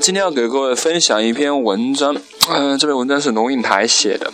[0.00, 2.16] 今天要给各位分享一篇文章，
[2.50, 4.32] 嗯，这篇文章是龙应台写的，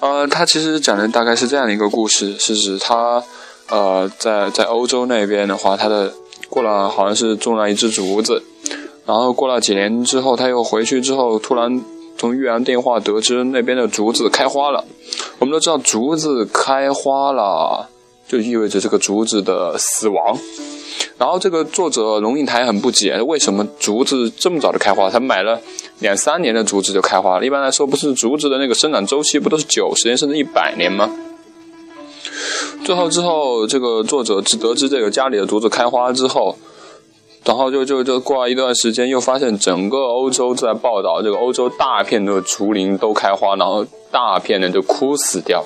[0.00, 3.22] 呃，他其实讲的大概是这样的一个故事，是指他，
[3.68, 6.12] 呃，在在欧洲那边的话，他的
[6.48, 8.42] 过了好像是种了一只竹子，
[9.06, 11.80] 然后过了几年之后，他又回去之后，突然
[12.18, 14.84] 从岳阳电话得知那边的竹子开花了。
[15.38, 17.88] 我们都知道，竹子开花了，
[18.26, 20.38] 就意味着这个竹子的死亡。
[21.18, 25.08] 然后这个作者龙应台很不解，为什么竹子这么早就开花？
[25.08, 25.60] 他买了
[26.00, 27.46] 两三年的竹子就开花了。
[27.46, 31.10] 一般来说，不是竹子的那个生长周期不都是九十年甚至一百年吗？
[32.84, 36.56] 最后之后，这个作者只得知这个家里的竹子开花之后，
[37.44, 45.64] 然后就就就过了一段时间，又发现整个欧洲在报道这个欧洲大片的竹林都开花，然后大片的就枯死掉。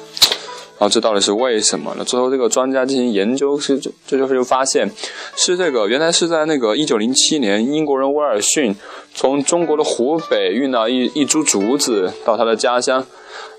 [0.78, 2.04] 然后这到底是为什么呢？
[2.04, 4.86] 最后这个专家进行研究，是这这就是发现，
[5.34, 8.76] 是这个原来是在那个一九零七年，英国人威尔逊
[9.14, 13.02] 从中国的湖北运到一一株竹子到他的家乡，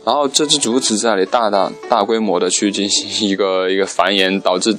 [0.06, 4.78] 然后这只竹子在那里大大大规模的去进行一个一个繁衍，导致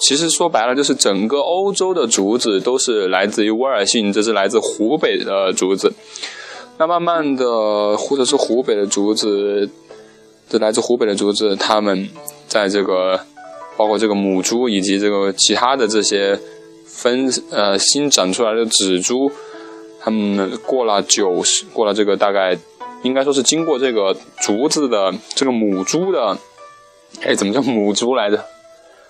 [0.00, 5.92] 其实说白了就是整个欧洲的竹子都是来自于威尔逊这是来自湖北的竹子，
[6.78, 9.68] 那慢慢的或者是湖北的竹子。
[10.48, 12.08] 这来自湖北的竹子，它们
[12.46, 13.20] 在这个
[13.76, 16.38] 包括这个母株以及这个其他的这些
[16.86, 19.30] 分呃新长出来的子株，
[20.00, 22.56] 它们过了九十，过了这个大概
[23.02, 26.38] 应该说是经过这个竹子的这个母猪的，
[27.22, 28.44] 哎，怎么叫母猪来着？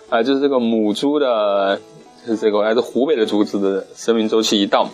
[0.09, 1.81] 啊，就是这个母猪的，
[2.25, 4.89] 是这个来自湖北的竹子的生命周期一到，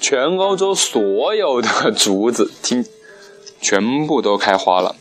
[0.00, 2.84] 全欧洲所有的竹子听
[3.60, 4.96] 全部都开花了。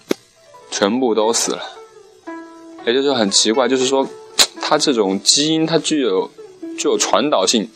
[0.78, 1.62] 全部都死了，
[2.86, 4.06] 也就是很奇怪，就是说，
[4.62, 6.30] 它这种基因它具有
[6.78, 7.70] 具有传导性，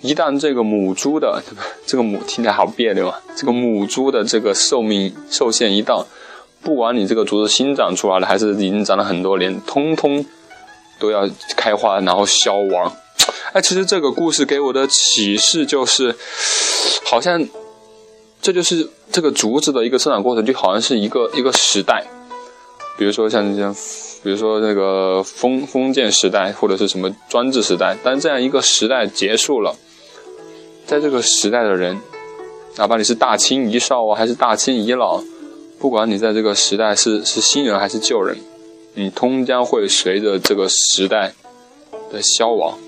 [0.00, 1.40] 一旦这个母猪的
[1.86, 6.04] 这个母听起来好别扭啊，这个母猪的这个寿命寿限一到，
[6.60, 10.26] 不管你这个竹子新长出来了，还是已经长了很多年，通通
[10.98, 12.92] 都要开花然后消亡。
[13.52, 16.16] 哎，其实这个故事给我的启示就是，
[17.04, 17.46] 好像
[18.40, 18.88] 这就是。
[19.12, 22.06] 这个竹子的一个生长过程就好像是一个一个时代，
[22.96, 23.74] 比如说像像，
[24.22, 29.74] 比如说那个封封建时代或者是什么专制时代，当这样一个时代结束了，
[30.86, 31.98] 在这个时代的人，
[32.76, 35.20] 哪怕你是大清遗少啊，还是大清遗老，
[35.80, 38.38] 不管你在这个时代是是新人还是旧人，
[38.94, 41.32] 你通将会随着这个时代
[42.12, 42.78] 的消亡。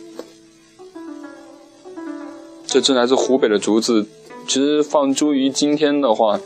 [2.65, 4.07] 这只来自湖北的竹子。
[4.47, 6.39] 其实放诸于今天的话，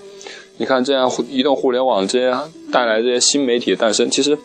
[0.58, 2.36] 你看这样移动互联网这些
[2.72, 4.38] 带来这些新媒体的诞生，其实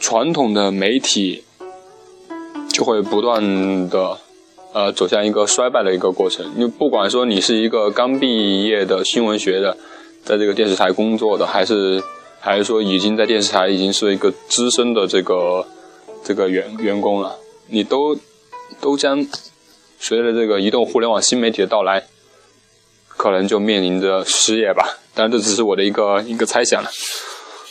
[0.00, 1.44] 传统的媒体
[2.72, 4.18] 就会不断的
[4.72, 6.50] 呃走向一个衰败的一个过程。
[6.56, 9.76] 你不管说你是一个刚毕业的新闻学的，
[10.24, 12.02] 在这个电视台工作的，还是
[12.40, 15.66] 还是说已经在电视台已经是一个资深的这个
[16.24, 17.36] 这个员员工了，
[17.66, 18.16] 你都
[18.80, 19.26] 都将
[19.98, 22.04] 随着这个移动互联网新媒体的到来。
[23.18, 26.88] 可能就面临着失业吧，但这只是我的一个一个猜想了，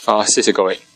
[0.04, 0.87] 啊，谢谢各位。